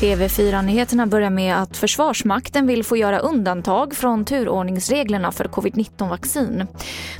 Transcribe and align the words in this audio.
TV4-nyheterna 0.00 1.06
börjar 1.06 1.30
med 1.30 1.62
att 1.62 1.76
Försvarsmakten 1.76 2.66
vill 2.66 2.84
få 2.84 2.96
göra 2.96 3.18
undantag 3.18 3.94
från 3.94 4.24
turordningsreglerna 4.24 5.32
för 5.32 5.44
covid-19-vaccin. 5.44 6.66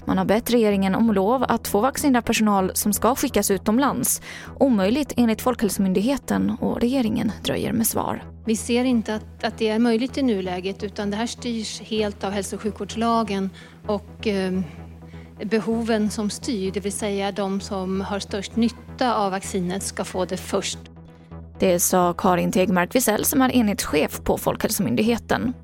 Man 0.05 0.19
har 0.19 0.25
bett 0.25 0.51
regeringen 0.51 0.95
om 0.95 1.13
lov 1.13 1.45
att 1.49 1.69
få 1.69 1.81
vaccinera 1.81 2.23
personal 2.23 2.71
som 2.75 2.93
ska 2.93 3.15
skickas 3.15 3.51
utomlands. 3.51 4.23
Omöjligt 4.61 5.13
enligt 5.17 5.43
Folkhälsomyndigheten 5.43 6.51
och 6.61 6.81
regeringen 6.81 7.33
dröjer 7.45 7.73
med 7.73 7.87
svar. 7.87 8.23
Vi 8.47 8.57
ser 8.57 8.85
inte 8.85 9.15
att, 9.15 9.45
att 9.45 9.59
det 9.59 9.69
är 9.69 9.79
möjligt 9.79 10.19
i 10.19 10.23
nuläget 10.23 10.83
utan 10.83 11.11
det 11.11 11.17
här 11.17 11.27
styrs 11.27 11.81
helt 11.81 12.25
av 12.25 12.31
hälso 12.31 12.57
och 12.57 12.63
sjukvårdslagen 12.63 13.51
och 13.87 14.27
eh, 14.27 14.61
behoven 15.45 16.11
som 16.11 16.31
styr, 16.31 16.71
det 16.73 16.81
vill 16.81 16.93
säga 16.93 17.33
de 17.33 17.61
som 17.61 18.01
har 18.01 18.19
störst 18.19 18.57
nytta 18.57 19.15
av 19.15 19.31
vaccinet 19.31 19.83
ska 19.83 20.05
få 20.05 20.25
det 20.25 20.37
först. 20.37 20.79
Det 21.59 21.81
sa 21.81 22.15
Karin 22.19 22.53
Tegmark 22.53 22.95
Wisell 22.95 23.25
som 23.25 23.43
är 23.43 23.51
enhetschef 23.51 24.21
på 24.25 24.39
Folkhälsomyndigheten. 24.39 25.55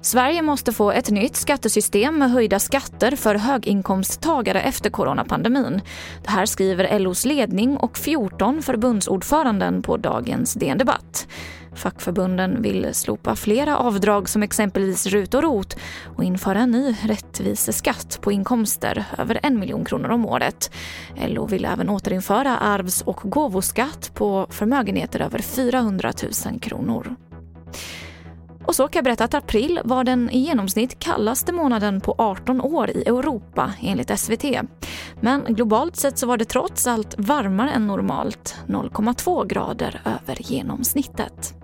Sverige 0.00 0.42
måste 0.42 0.72
få 0.72 0.92
ett 0.92 1.10
nytt 1.10 1.36
skattesystem 1.36 2.18
med 2.18 2.30
höjda 2.30 2.58
skatter 2.58 3.16
för 3.16 3.34
höginkomsttagare 3.34 4.60
efter 4.60 4.90
coronapandemin. 4.90 5.80
Det 6.22 6.30
här 6.30 6.46
skriver 6.46 6.98
LOs 6.98 7.24
ledning 7.24 7.76
och 7.76 7.98
14 7.98 8.62
förbundsordföranden 8.62 9.82
på 9.82 9.96
dagens 9.96 10.54
DN 10.54 10.78
Debatt. 10.78 11.28
Fackförbunden 11.74 12.62
vill 12.62 12.94
slopa 12.94 13.36
flera 13.36 13.78
avdrag 13.78 14.28
som 14.28 14.42
exempelvis 14.42 15.06
RUT 15.06 15.34
och 15.34 15.42
ROT 15.42 15.76
och 16.16 16.24
införa 16.24 16.58
en 16.58 16.70
ny 16.70 16.96
rättviseskatt 17.02 18.18
på 18.22 18.32
inkomster 18.32 19.04
över 19.18 19.40
en 19.42 19.58
miljon 19.60 19.84
kronor 19.84 20.10
om 20.10 20.26
året. 20.26 20.70
LO 21.16 21.46
vill 21.46 21.64
även 21.64 21.88
återinföra 21.88 22.58
arvs 22.58 23.02
och 23.02 23.20
gåvoskatt 23.24 24.14
på 24.14 24.46
förmögenheter 24.50 25.20
över 25.20 25.38
400 25.38 26.12
000 26.46 26.60
kronor. 26.60 27.16
Och 28.66 28.74
så 28.74 28.88
kan 28.88 28.98
jag 28.98 29.04
berätta 29.04 29.24
att 29.24 29.34
april 29.34 29.80
var 29.84 30.04
den 30.04 30.30
i 30.30 30.38
genomsnitt 30.38 30.98
kallaste 30.98 31.52
månaden 31.52 32.00
på 32.00 32.14
18 32.18 32.60
år 32.60 32.90
i 32.90 33.02
Europa 33.02 33.72
enligt 33.82 34.18
SVT. 34.18 34.44
Men 35.20 35.44
globalt 35.48 35.96
sett 35.96 36.18
så 36.18 36.26
var 36.26 36.36
det 36.36 36.44
trots 36.44 36.86
allt 36.86 37.14
varmare 37.18 37.70
än 37.70 37.86
normalt, 37.86 38.56
0,2 38.66 39.46
grader 39.46 40.00
över 40.04 40.36
genomsnittet. 40.52 41.63